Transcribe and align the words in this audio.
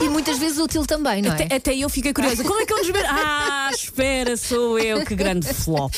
E 0.00 0.08
muitas 0.08 0.38
vezes 0.38 0.58
útil 0.58 0.84
também, 0.86 1.22
não 1.22 1.32
é? 1.32 1.44
Até, 1.44 1.54
até 1.56 1.76
eu 1.76 1.88
fiquei 1.88 2.12
curiosa. 2.12 2.44
Como 2.44 2.60
é 2.60 2.66
que 2.66 2.72
eles 2.72 2.88
ver? 2.88 3.06
Ah, 3.08 3.70
espera, 3.72 4.36
sou 4.36 4.78
eu, 4.78 5.04
que 5.04 5.14
grande 5.14 5.52
flop. 5.52 5.92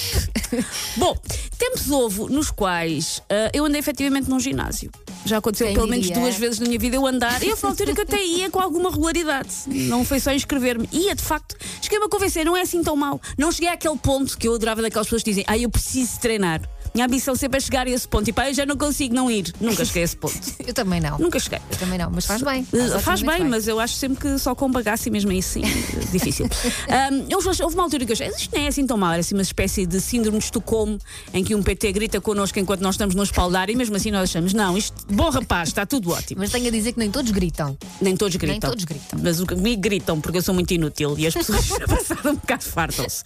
Bom, 0.97 1.17
tempos 1.59 1.91
houve 1.91 2.33
nos 2.33 2.51
quais 2.51 3.23
ah, 3.29 3.51
eu 3.53 3.65
andei 3.65 3.79
efetivamente 3.81 4.31
num 4.31 4.39
ginásio. 4.41 4.91
Já 5.27 5.39
aconteceu 5.39 5.67
Quem 5.67 5.77
pelo 5.77 5.89
menos 5.89 6.07
diria? 6.07 6.23
duas 6.23 6.37
vezes 6.37 6.59
na 6.61 6.67
minha 6.67 6.79
vida 6.79 6.97
eu 6.97 7.07
andar 7.07 7.43
e 7.43 7.51
houve 7.51 7.63
uma 7.63 7.71
altura 7.71 7.93
que 7.93 8.01
eu 8.01 8.05
até 8.05 8.25
ia 8.25 8.49
com 8.51 8.61
alguma 8.61 8.91
regularidade. 8.91 9.49
Não 9.67 10.05
foi 10.05 10.21
só 10.21 10.33
inscrever-me. 10.33 10.89
Ia, 10.93 11.15
de 11.15 11.23
facto. 11.23 11.57
Cheguei-me 11.83 12.07
a 12.07 12.09
convencer, 12.09 12.45
não 12.45 12.57
é 12.57 12.63
assim 12.63 12.83
tão 12.83 12.97
mau. 12.97 13.21
Não 13.37 13.53
cheguei 13.53 13.69
àquele 13.69 13.99
ponto 13.99 14.39
que 14.39 14.49
eu 14.49 14.55
adorava 14.55 14.81
daquelas 14.81 15.07
pessoas 15.07 15.23
que 15.23 15.31
dizem, 15.31 15.45
ah, 15.47 15.59
eu 15.59 15.69
preciso 15.69 16.19
treinar. 16.21 16.63
Minha 16.95 17.07
ambição 17.07 17.37
sempre 17.37 17.59
é 17.59 17.61
chegar 17.61 17.87
a 17.87 17.91
esse 17.91 18.09
ponto. 18.09 18.29
E 18.29 18.33
pá, 18.33 18.49
eu 18.49 18.55
já 18.55 18.65
não 18.65 18.77
consigo 18.77 19.15
não 19.15 19.31
ir. 19.31 19.53
Nunca 19.61 19.85
cheguei 19.85 20.03
a 20.03 20.05
esse 20.05 20.17
ponto. 20.17 20.39
Eu 20.67 20.73
também 20.75 21.01
não. 21.01 21.19
Nunca 21.19 21.39
cheguei. 21.39 21.61
Eu 21.71 21.77
também 21.77 21.99
não, 21.99 22.11
mas 22.11 22.25
faz 22.25 22.43
bem. 22.43 22.63
Uh, 22.73 22.99
Faz 23.01 23.21
otimamente 23.21 23.43
bem, 23.43 23.51
mas 23.51 23.69
eu 23.69 23.79
acho 23.79 23.88
sempre 23.97 24.19
que 24.21 24.39
só 24.39 24.55
com 24.55 24.71
bagaço 24.71 25.09
e 25.09 25.11
mesmo 25.11 25.31
aí 25.31 25.43
sim, 25.43 25.63
difícil. 26.13 26.47
Um, 26.47 27.27
eu- 27.29 27.39
houve 27.65 27.75
uma 27.75 27.85
altura 27.85 28.05
que 28.05 28.13
eu 28.13 28.15
achei, 28.15 28.29
isto 28.29 28.51
nem 28.55 28.67
é 28.67 28.69
assim 28.69 28.87
tão 28.87 28.97
mal, 28.97 29.13
era 29.13 29.21
assim 29.21 29.35
uma 29.35 29.43
espécie 29.43 29.87
de 29.87 30.01
síndrome 30.01 30.39
de 30.39 30.45
Estocolmo 30.45 30.99
em 31.33 31.43
que 31.45 31.55
um 31.55 31.63
PT 31.63 31.93
grita 31.93 32.21
connosco 32.21 32.59
enquanto 32.59 32.81
nós 32.81 32.95
estamos 32.95 33.15
no 33.15 33.23
espaldar 33.23 33.71
e 33.71 33.77
mesmo 33.77 33.97
assim 33.97 34.11
nós 34.11 34.25
achamos, 34.31 34.53
não, 34.53 34.77
isto, 34.77 34.95
bom 35.13 35.31
rapaz, 35.31 35.69
está 35.69 35.85
tudo 35.87 36.11
ótimo. 36.11 36.41
Mas 36.41 36.51
tenho 36.51 36.69
a 36.69 36.71
dizer 36.71 36.93
que 36.93 36.99
nem 36.99 37.11
todos 37.11 37.31
gritam. 37.31 37.77
Nem 38.01 38.17
todos 38.17 38.37
gritam. 38.37 38.71
todos 38.71 38.85
gritam. 38.85 39.19
Mas 39.23 39.43
comigo 39.45 39.81
gritam 39.81 40.21
porque 40.21 40.39
eu 40.39 40.43
sou 40.43 40.55
muito 40.55 40.73
inútil 40.73 41.15
e 41.19 41.27
as 41.27 41.35
pessoas 41.35 41.67
passaram 41.89 42.33
um 42.33 42.37
bocado 42.37 42.65
fartam-se. 42.65 43.23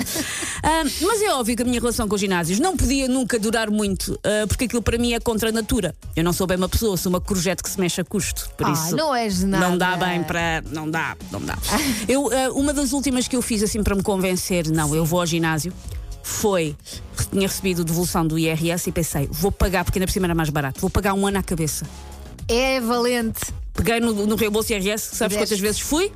Ah, 0.63 0.83
mas 1.01 1.21
é 1.23 1.33
óbvio 1.33 1.57
que 1.57 1.63
a 1.63 1.65
minha 1.65 1.81
relação 1.81 2.07
com 2.07 2.15
os 2.15 2.21
ginásios 2.21 2.61
não 2.61 2.77
podia 2.77 3.09
nunca 3.09 3.39
durar 3.39 3.69
muito, 3.71 4.19
ah, 4.23 4.47
porque 4.47 4.65
aquilo 4.67 4.81
para 4.81 4.97
mim 4.97 5.13
é 5.13 5.19
contra 5.21 5.49
a 5.49 5.53
natura. 5.53 5.95
Eu 6.15 6.23
não 6.23 6.33
sou 6.33 6.47
bem 6.47 6.57
uma 6.57 6.69
pessoa, 6.69 6.97
sou 6.97 7.11
uma 7.11 7.21
corjete 7.21 7.63
que 7.63 7.69
se 7.71 7.81
mexe 7.81 8.01
a 8.01 8.05
custo. 8.05 8.49
Por 8.57 8.67
Ah, 8.69 8.73
isso 8.73 8.95
não 8.97 9.15
és 9.15 9.43
nada. 9.43 9.69
Não 9.69 9.77
dá 9.77 9.97
bem 9.97 10.23
para. 10.23 10.63
Não 10.71 10.89
dá, 10.91 11.17
não 11.31 11.41
dá. 11.41 11.59
Eu, 12.09 12.31
ah, 12.33 12.53
uma 12.53 12.73
das 12.73 12.93
últimas 12.93 13.27
que 13.27 13.35
eu 13.37 13.43
fiz 13.43 13.63
assim 13.63 13.83
para 13.83 13.95
me 13.95 14.03
convencer, 14.03 14.69
não, 14.71 14.95
eu 14.95 15.05
vou 15.05 15.21
ao 15.21 15.27
ginásio. 15.27 15.73
Foi, 16.23 16.77
tinha 17.33 17.49
recebido 17.49 17.85
devolução 17.85 18.25
do 18.25 18.39
IRS 18.39 18.89
e 18.89 18.93
pensei, 18.93 19.29
vou 19.31 19.51
pagar, 19.51 19.85
porque 19.85 19.99
ainda 19.99 20.07
por 20.07 20.13
cima 20.13 20.27
era 20.27 20.35
mais 20.35 20.51
barato, 20.51 20.81
vou 20.81 20.89
pagar 20.89 21.15
um 21.15 21.27
ano 21.27 21.39
à 21.39 21.43
cabeça. 21.43 21.85
É 22.47 22.81
valente. 22.81 23.41
Peguei 23.75 23.99
no, 23.99 24.13
no 24.27 24.37
reembolso 24.37 24.73
IRS, 24.73 25.17
sabes 25.17 25.37
Deste. 25.37 25.39
quantas 25.39 25.59
vezes 25.61 25.81
fui? 25.81 26.13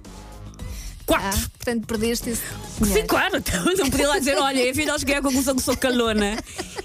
Ah, 1.08 1.20
Quatro. 1.20 1.50
portanto, 1.50 1.86
perdeste 1.86 2.30
esse 2.30 2.42
Sim, 2.82 3.06
claro, 3.06 3.36
então 3.36 3.64
não 3.64 3.88
podia 3.88 4.08
lá 4.08 4.18
dizer, 4.18 4.36
olha, 4.38 4.70
afinal 4.70 4.98
cheguei 4.98 5.14
à 5.14 5.22
conclusão 5.22 5.54
que 5.54 5.62
sou 5.62 5.76
calona 5.76 6.36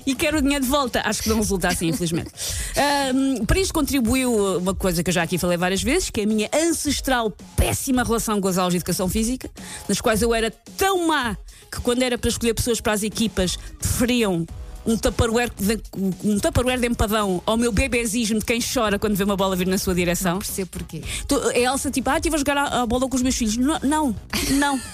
e 0.06 0.14
quero 0.16 0.38
o 0.38 0.42
dinheiro 0.42 0.64
de 0.64 0.70
volta. 0.70 1.02
Acho 1.04 1.24
que 1.24 1.30
não 1.30 1.38
resulta 1.38 1.68
assim, 1.68 1.88
infelizmente. 1.88 2.30
Ahm, 2.78 3.46
para 3.46 3.60
isto 3.60 3.74
contribuiu 3.74 4.58
uma 4.60 4.76
coisa 4.76 5.04
que 5.04 5.10
eu 5.10 5.14
já 5.14 5.24
aqui 5.24 5.38
falei 5.38 5.58
várias 5.58 5.82
vezes, 5.82 6.10
que 6.10 6.22
é 6.22 6.24
a 6.24 6.28
minha 6.28 6.50
ancestral 6.54 7.32
péssima 7.56 8.04
relação 8.04 8.40
com 8.40 8.48
as 8.48 8.58
aulas 8.58 8.74
de 8.74 8.78
educação 8.78 9.10
física, 9.10 9.50
nas 9.90 10.00
quais 10.00 10.22
eu 10.22 10.34
era 10.34 10.52
tão 10.78 11.08
má 11.08 11.36
que 11.72 11.82
quando 11.82 12.04
era 12.04 12.18
para 12.18 12.30
escolher 12.30 12.54
pessoas 12.54 12.80
para 12.80 12.94
as 12.94 13.02
equipas, 13.04 13.58
preferiam 13.80 14.46
um 14.86 14.98
tupperware 14.98 15.52
de, 15.60 15.80
um 16.24 16.40
tupperware 16.40 16.80
de 16.80 16.88
empadão 16.88 17.42
ao 17.46 17.58
meu 17.58 17.72
bebezismo 17.72 18.40
de 18.40 18.46
quem 18.46 18.60
chora 18.62 18.98
quando 18.98 19.16
vê 19.16 19.24
uma 19.24 19.38
bola 19.38 19.56
vir 19.56 19.68
na 19.68 19.78
sua 19.78 19.94
direção. 19.96 20.40
Percebo 20.40 20.70
porquê. 20.72 21.02
Tu- 21.28 21.40
A 21.50 21.58
Elsa, 21.58 21.92
tipo, 21.92 22.10
ah, 22.10 22.16
estive 22.18 22.36
a 22.36 22.40
jogar 22.40 22.58
a, 22.58 22.82
a 22.82 22.86
bola 22.86 23.08
com 23.08 23.16
os 23.16 23.22
meus 23.22 23.36
filhos. 23.36 23.58
Não, 23.58 23.80
não. 23.84 24.16
não. 24.52 24.80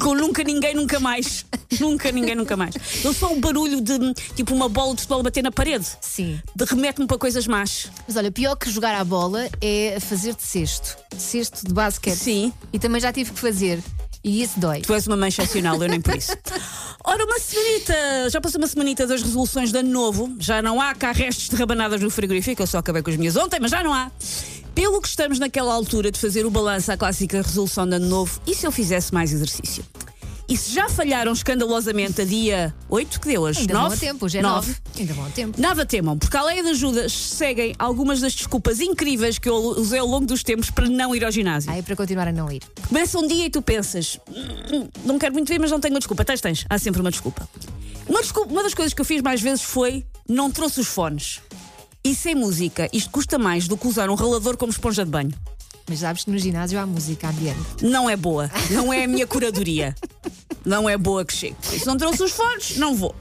Com 0.00 0.14
nunca 0.14 0.42
ninguém, 0.42 0.74
nunca 0.74 0.98
mais. 0.98 1.44
Nunca 1.78 2.10
ninguém, 2.10 2.34
nunca 2.34 2.56
mais. 2.56 2.74
Eu 3.04 3.12
sou 3.12 3.32
um 3.34 3.40
barulho 3.40 3.82
de 3.82 4.14
tipo 4.34 4.54
uma 4.54 4.66
bola 4.66 4.94
de 4.94 5.02
futebol 5.02 5.22
bater 5.22 5.42
na 5.42 5.52
parede. 5.52 5.86
Sim. 6.00 6.40
De 6.56 6.64
remete-me 6.64 7.06
para 7.06 7.18
coisas 7.18 7.46
más. 7.46 7.90
Mas 8.06 8.16
olha, 8.16 8.30
pior 8.32 8.56
que 8.56 8.70
jogar 8.70 8.94
à 8.98 9.04
bola 9.04 9.46
é 9.60 9.98
fazer 10.00 10.34
de 10.34 10.42
cesto. 10.42 10.96
Cesto 11.18 11.66
de 11.66 11.72
basquete. 11.74 12.16
Sim. 12.16 12.52
E 12.72 12.78
também 12.78 12.98
já 12.98 13.12
tive 13.12 13.30
que 13.30 13.38
fazer. 13.38 13.82
E 14.28 14.42
isso 14.42 14.60
dói. 14.60 14.82
Tu 14.82 14.92
és 14.92 15.06
uma 15.06 15.16
mãe 15.16 15.30
excepcional, 15.30 15.82
eu 15.82 15.88
nem 15.88 16.02
por 16.02 16.14
isso. 16.14 16.36
Ora, 17.02 17.24
uma 17.24 17.38
semanita, 17.38 17.94
já 18.30 18.38
passou 18.42 18.60
uma 18.60 18.66
semanita 18.66 19.06
das 19.06 19.22
resoluções 19.22 19.72
de 19.72 19.78
ano 19.78 19.88
novo, 19.88 20.36
já 20.38 20.60
não 20.60 20.78
há 20.82 20.94
cá 20.94 21.12
restos 21.12 21.48
de 21.48 21.56
rabanadas 21.56 22.02
no 22.02 22.10
frigorífico, 22.10 22.62
eu 22.62 22.66
só 22.66 22.76
acabei 22.76 23.00
com 23.00 23.08
as 23.08 23.16
minhas 23.16 23.36
ontem, 23.36 23.58
mas 23.58 23.70
já 23.70 23.82
não 23.82 23.94
há. 23.94 24.10
Pelo 24.74 25.00
que 25.00 25.08
estamos 25.08 25.38
naquela 25.38 25.72
altura 25.72 26.10
de 26.10 26.20
fazer 26.20 26.44
o 26.44 26.50
balanço 26.50 26.92
à 26.92 26.96
clássica 26.98 27.40
resolução 27.40 27.88
de 27.88 27.94
ano 27.94 28.06
novo, 28.06 28.38
e 28.46 28.54
se 28.54 28.66
eu 28.66 28.70
fizesse 28.70 29.14
mais 29.14 29.32
exercício? 29.32 29.82
E 30.48 30.56
se 30.56 30.72
já 30.72 30.88
falharam 30.88 31.30
escandalosamente 31.32 32.22
a 32.22 32.24
dia 32.24 32.74
8, 32.88 33.20
que 33.20 33.28
deu 33.28 33.42
hoje? 33.42 33.60
Ainda 33.60 33.74
vão 33.74 33.82
a 33.84 33.88
9? 33.90 34.00
tempo, 34.00 34.24
hoje 34.24 34.38
é 34.38 34.42
9. 34.42 34.76
Ainda 34.98 35.12
vão 35.14 35.26
a 35.26 35.28
tempo. 35.28 35.60
Nada 35.60 35.84
temam, 35.84 36.16
porque 36.18 36.36
a 36.38 36.42
lei 36.42 36.62
de 36.62 36.70
ajudas 36.70 37.12
seguem 37.12 37.74
algumas 37.78 38.20
das 38.20 38.32
desculpas 38.34 38.80
incríveis 38.80 39.38
que 39.38 39.46
eu 39.48 39.54
usei 39.54 39.98
ao 39.98 40.06
longo 40.06 40.24
dos 40.24 40.42
tempos 40.42 40.70
para 40.70 40.88
não 40.88 41.14
ir 41.14 41.22
ao 41.22 41.30
ginásio. 41.30 41.70
Aí 41.70 41.82
para 41.82 41.94
continuar 41.94 42.28
a 42.28 42.32
não 42.32 42.50
ir. 42.50 42.62
Começa 42.88 43.18
um 43.18 43.26
dia 43.26 43.44
e 43.44 43.50
tu 43.50 43.60
pensas, 43.60 44.18
"Hum, 44.72 44.88
não 45.04 45.18
quero 45.18 45.34
muito 45.34 45.48
ver, 45.48 45.58
mas 45.60 45.70
não 45.70 45.80
tenho 45.80 45.92
uma 45.92 46.00
desculpa. 46.00 46.24
Tens, 46.24 46.40
tens. 46.40 46.64
Há 46.70 46.78
sempre 46.78 47.02
uma 47.02 47.10
desculpa. 47.10 47.46
Uma, 48.08 48.22
desculpa- 48.22 48.50
uma 48.50 48.62
das 48.62 48.72
coisas 48.72 48.94
que 48.94 49.00
eu 49.02 49.04
fiz 49.04 49.20
mais 49.20 49.42
vezes 49.42 49.62
foi 49.62 50.06
não 50.26 50.50
trouxe 50.50 50.80
os 50.80 50.86
fones. 50.88 51.40
E 52.02 52.14
sem 52.14 52.34
música, 52.34 52.88
isto 52.90 53.10
custa 53.10 53.36
mais 53.38 53.68
do 53.68 53.76
que 53.76 53.86
usar 53.86 54.08
um 54.08 54.14
ralador 54.14 54.56
como 54.56 54.72
esponja 54.72 55.04
de 55.04 55.10
banho. 55.10 55.32
Mas 55.86 56.00
sabes 56.00 56.24
que 56.24 56.30
no 56.30 56.38
ginásio 56.38 56.78
há 56.78 56.86
música 56.86 57.28
ambiente. 57.28 57.58
Não 57.82 58.08
é 58.08 58.16
boa. 58.16 58.50
Não 58.70 58.92
é 58.92 59.04
a 59.04 59.08
minha 59.08 59.26
curadoria. 59.26 59.94
Não 60.68 60.88
é 60.88 60.98
boa 60.98 61.24
que 61.24 61.32
chegue. 61.32 61.56
Por 61.62 61.74
isso 61.74 61.86
não 61.86 61.96
trouxe 61.96 62.22
os 62.22 62.30
fones, 62.30 62.76
não 62.76 62.94
vou. 62.94 63.14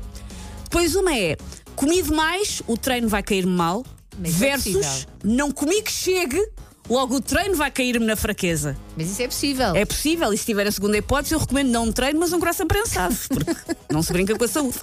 Depois 0.66 0.96
uma 0.96 1.16
é, 1.16 1.38
comi 1.78 2.02
demais, 2.02 2.62
o 2.68 2.76
treino 2.76 3.08
vai 3.08 3.24
cair-me 3.24 3.52
mal. 3.52 3.86
Mas 4.20 4.36
é 4.42 4.50
versus, 4.50 4.74
possível. 4.74 5.10
não 5.24 5.52
comi 5.52 5.82
que 5.82 5.92
chegue, 5.92 6.46
logo 6.90 7.16
o 7.16 7.22
treino 7.22 7.56
vai 7.56 7.72
cair-me 7.72 8.06
na 8.06 8.18
fraqueza. 8.18 8.76
Mas 8.98 9.12
isso 9.12 9.22
é 9.22 9.28
possível. 9.28 9.76
É 9.76 9.86
possível, 9.86 10.34
e 10.34 10.38
se 10.38 10.46
tiver 10.46 10.68
a 10.68 10.72
segunda 10.72 10.98
hipótese, 10.98 11.36
eu 11.36 11.40
recomendo 11.40 11.70
não 11.70 11.86
um 11.86 11.92
treino, 11.92 12.20
mas 12.20 12.34
um 12.34 12.40
coração 12.40 12.68
prensado, 12.68 13.16
porque 13.30 13.56
não 13.90 14.04
se 14.04 14.12
brinca 14.12 14.36
com 14.36 14.44
a 14.44 14.48
saúde. 14.48 14.78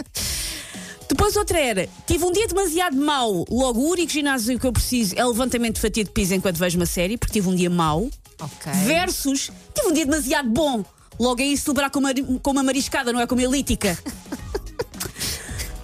Depois 1.07 1.37
outra 1.37 1.59
era, 1.59 1.89
tive 2.07 2.25
um 2.25 2.33
dia 2.33 2.49
demasiado 2.49 2.97
mau, 2.97 3.45
logo 3.51 3.79
o 3.81 3.91
único 3.91 4.11
ginásio 4.11 4.59
que 4.59 4.67
eu 4.67 4.73
preciso 4.73 5.15
é 5.19 5.25
levantamento 5.25 5.75
de 5.75 5.81
fatia 5.83 6.03
de 6.03 6.11
piso 6.11 6.33
enquanto 6.33 6.57
vejo 6.57 6.79
uma 6.79 6.87
série, 6.87 7.19
porque 7.19 7.35
tive 7.35 7.49
um 7.49 7.55
dia 7.55 7.69
mau. 7.69 8.09
Ok. 8.41 8.73
Versus, 8.87 9.51
tive 9.75 9.89
um 9.89 9.93
dia 9.93 10.07
demasiado 10.07 10.49
bom, 10.49 10.83
logo 11.19 11.41
aí 11.41 11.57
celebrar 11.57 11.91
com 11.91 11.99
uma, 11.99 12.11
com 12.43 12.51
uma 12.51 12.63
mariscada, 12.63 13.13
não 13.13 13.21
é 13.21 13.27
com 13.27 13.35
uma 13.35 13.43
elítica. 13.43 13.99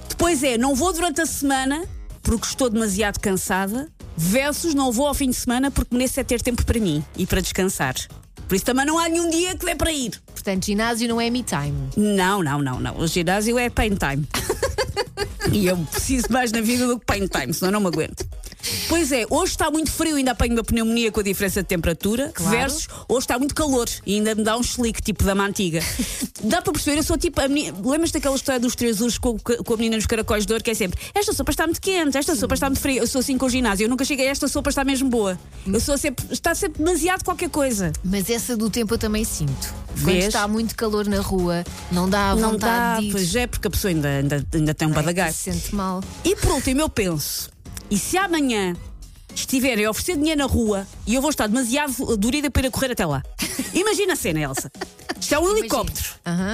Depois 0.08 0.42
é, 0.42 0.58
não 0.58 0.74
vou 0.74 0.92
durante 0.92 1.20
a 1.20 1.26
semana 1.26 1.88
porque 2.22 2.46
estou 2.46 2.68
demasiado 2.68 3.18
cansada, 3.18 3.88
versus 4.16 4.74
não 4.74 4.92
vou 4.92 5.06
ao 5.06 5.14
fim 5.14 5.30
de 5.30 5.36
semana 5.36 5.70
porque 5.70 5.94
mereço 5.94 6.20
é 6.20 6.24
ter 6.24 6.40
tempo 6.42 6.64
para 6.64 6.78
mim 6.78 7.04
e 7.16 7.26
para 7.26 7.40
descansar. 7.40 7.94
Por 8.46 8.54
isso 8.54 8.64
também 8.64 8.84
não 8.84 8.98
há 8.98 9.08
nenhum 9.08 9.30
dia 9.30 9.56
que 9.56 9.64
dê 9.64 9.74
para 9.74 9.92
ir. 9.92 10.20
Portanto, 10.26 10.66
ginásio 10.66 11.08
não 11.08 11.20
é 11.20 11.30
me 11.30 11.42
time. 11.42 11.88
Não, 11.96 12.42
não, 12.42 12.60
não, 12.60 12.80
não. 12.80 12.98
O 12.98 13.06
ginásio 13.06 13.58
é 13.58 13.70
pain 13.70 13.94
time. 13.94 14.26
e 15.52 15.66
eu 15.66 15.76
preciso 15.76 16.26
mais 16.30 16.50
na 16.50 16.60
vida 16.60 16.86
do 16.86 16.98
que 16.98 17.06
pain 17.06 17.26
time, 17.26 17.54
senão 17.54 17.72
não 17.72 17.80
me 17.80 17.86
aguento. 17.86 18.26
Pois 18.88 19.10
é, 19.12 19.24
hoje 19.30 19.52
está 19.52 19.70
muito 19.70 19.90
frio, 19.90 20.16
ainda 20.16 20.32
apanho 20.32 20.52
uma 20.54 20.64
pneumonia 20.64 21.10
com 21.10 21.20
a 21.20 21.22
diferença 21.22 21.62
de 21.62 21.68
temperatura, 21.68 22.30
Claro. 22.34 22.50
versus 22.56 22.88
hoje 23.08 23.20
está 23.24 23.38
muito 23.38 23.54
calor 23.54 23.88
e 24.06 24.14
ainda 24.16 24.34
me 24.34 24.42
dá 24.44 24.56
um 24.56 24.62
chelique, 24.62 25.00
tipo 25.02 25.24
da 25.24 25.32
antiga. 25.32 25.80
Dá 26.42 26.62
para 26.62 26.72
perceber, 26.72 26.96
eu 26.98 27.02
sou 27.02 27.18
tipo. 27.18 27.38
Lembras 27.84 28.10
daquela 28.10 28.34
história 28.34 28.58
dos 28.58 28.74
três 28.74 29.00
ursos 29.00 29.18
com, 29.18 29.38
com 29.38 29.74
a 29.74 29.76
menina 29.76 29.96
nos 29.96 30.06
caracóis 30.06 30.46
de 30.46 30.52
ouro, 30.52 30.64
que 30.64 30.70
é 30.70 30.74
sempre 30.74 30.98
esta 31.14 31.32
sopa 31.34 31.50
está 31.50 31.66
muito 31.66 31.80
quente, 31.80 32.16
esta 32.16 32.34
sopa 32.34 32.54
está 32.54 32.66
muito 32.70 32.80
fria. 32.80 33.00
Eu 33.00 33.06
sou 33.06 33.20
assim 33.20 33.36
com 33.36 33.44
o 33.46 33.50
ginásio, 33.50 33.84
eu 33.84 33.88
nunca 33.90 34.04
cheguei 34.06 34.26
a 34.26 34.30
esta 34.30 34.48
sopa 34.48 34.70
está 34.70 34.82
mesmo 34.82 35.08
boa. 35.10 35.38
Eu 35.66 35.78
sou 35.80 35.98
sempre, 35.98 36.24
está 36.30 36.54
sempre 36.54 36.82
demasiado 36.82 37.24
qualquer 37.24 37.50
coisa. 37.50 37.92
Mas 38.02 38.30
essa 38.30 38.56
do 38.56 38.70
tempo 38.70 38.94
eu 38.94 38.98
também 38.98 39.22
sinto. 39.24 39.74
Quando 39.88 40.04
Vês? 40.06 40.26
está 40.26 40.48
muito 40.48 40.74
calor 40.76 41.06
na 41.06 41.20
rua, 41.20 41.62
não 41.92 42.08
dá 42.08 42.30
a 42.30 42.36
Não 42.36 42.52
vontade 42.52 42.94
dá, 42.94 43.00
de 43.00 43.06
ir. 43.08 43.12
pois 43.12 43.34
é, 43.36 43.46
porque 43.46 43.68
a 43.68 43.70
pessoa 43.70 43.90
ainda, 43.90 44.08
ainda, 44.08 44.46
ainda 44.54 44.74
tem 44.74 44.88
um 44.88 44.90
Não 44.92 44.96
é? 44.98 45.02
badagaio. 45.02 45.32
Se 45.34 45.52
sente 45.52 45.74
mal. 45.74 46.02
E 46.24 46.34
por 46.36 46.52
último, 46.52 46.80
eu 46.80 46.88
penso: 46.88 47.50
e 47.90 47.98
se 47.98 48.16
amanhã 48.16 48.76
estiverem 49.34 49.84
a 49.84 49.90
oferecer 49.90 50.16
dinheiro 50.16 50.38
na 50.40 50.46
rua 50.46 50.86
e 51.06 51.14
eu 51.14 51.20
vou 51.20 51.30
estar 51.30 51.46
demasiado 51.46 52.16
dorida 52.16 52.50
para 52.50 52.62
ir 52.62 52.66
a 52.66 52.70
correr 52.70 52.92
até 52.92 53.06
lá? 53.06 53.22
Imagina 53.72 54.12
a 54.14 54.16
cena, 54.16 54.40
Elsa. 54.40 54.70
Isto 55.20 55.34
é 55.34 55.38
um 55.38 55.56
helicóptero 55.56 56.08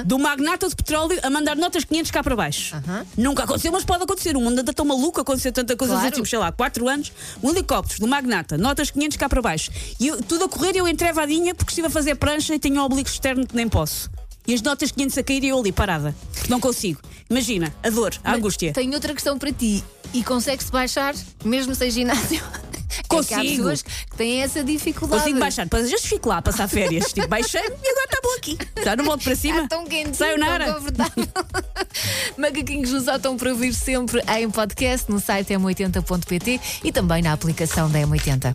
do 0.05 0.19
magnata 0.19 0.69
de 0.69 0.75
petróleo 0.75 1.19
a 1.23 1.31
mandar 1.31 1.57
notas 1.57 1.85
500 1.85 2.11
cá 2.11 2.23
para 2.23 2.35
baixo. 2.37 2.75
Nunca 3.17 3.45
aconteceu, 3.45 3.71
mas 3.73 3.85
pode 3.85 4.03
acontecer. 4.03 4.37
O 4.37 4.41
mundo 4.41 4.59
anda 4.59 4.73
tão 4.73 4.85
maluco, 4.85 5.21
aconteceu 5.21 5.53
tanta 5.53 5.77
coisa 5.77 5.95
nos 5.95 6.01
Claro. 6.01 6.13
últimos, 6.15 6.29
sei 6.31 6.39
lá, 6.39 6.51
4 6.53 6.89
anos. 6.89 7.13
Um 7.43 7.51
helicóptero 7.51 8.01
do 8.01 8.09
magnata, 8.09 8.59
notas 8.59 8.91
500 8.91 9.17
cá 9.17 9.29
para 9.29 9.41
baixo. 9.41 9.71
E 10.01 10.09
eu- 10.09 10.21
tudo 10.23 10.45
a 10.45 10.49
correr, 10.49 10.77
eu 10.77 10.89
entrevadinha 10.89 11.55
porque 11.55 11.71
estive 11.71 11.87
a 11.87 11.91
fazer 11.91 12.17
prancha 12.17 12.55
e 12.55 12.59
tenho 12.59 12.81
um 12.81 12.85
oblíquo 12.85 13.09
externo 13.09 13.47
que 13.47 13.55
nem 13.55 13.69
posso. 13.69 14.11
E 14.47 14.55
as 14.55 14.63
notas 14.63 14.91
500 14.91 15.19
a 15.19 15.23
cair 15.23 15.45
e 15.45 15.49
eu 15.49 15.59
ali 15.59 15.73
parada. 15.73 16.15
Não 16.49 16.61
consigo. 16.61 17.01
Imagina, 17.29 17.75
a 17.83 17.91
dor, 17.91 18.15
a 18.23 18.35
angústia. 18.35 18.73
Tenho 18.73 18.93
outra 18.95 19.13
questão 19.13 19.39
para 19.39 19.53
ti. 19.53 19.83
E 20.15 20.23
consegue-se 20.23 20.71
baixar, 20.71 21.15
mesmo 21.45 21.75
sem 21.75 21.91
ginásio? 21.91 22.41
É 22.99 23.03
que 23.03 23.35
há 23.35 23.39
Consigo. 23.39 23.57
pessoas 23.57 23.83
que 23.83 24.17
têm 24.17 24.43
essa 24.43 24.65
dificuldade. 24.65 25.23
Consigo 25.23 25.39
baixar, 25.39 25.69
às 25.71 25.91
vezes 25.91 26.07
fico 26.07 26.29
lá 26.29 26.39
a 26.39 26.43
passar 26.43 26.69
férias. 26.69 27.13
Tipo, 27.13 27.29
baixei 27.29 27.61
e 27.61 27.65
agora 27.65 28.05
está 28.05 28.21
bom 28.23 28.35
aqui. 28.37 28.59
Já 28.83 28.97
não 28.97 29.05
volto 29.05 29.25
para 29.25 29.37
cima. 29.37 29.65
Está 29.65 29.77
tão 29.77 30.39
na 30.39 30.59
tão 30.59 30.75
confortável. 30.75 31.29
Macaquinhos 32.39 32.93
no 32.93 33.01
Sótão 33.01 33.37
para 33.37 33.51
ouvir 33.51 33.75
sempre 33.75 34.23
em 34.39 34.51
podcast 34.51 35.11
no 35.11 35.21
site 35.21 35.53
m80.pt 35.53 36.61
e 36.85 36.93
também 36.93 37.23
na 37.23 37.33
aplicação 37.33 37.91
da 37.91 37.99
M80. 38.01 38.55